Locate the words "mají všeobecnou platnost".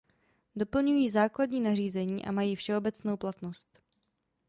2.31-3.81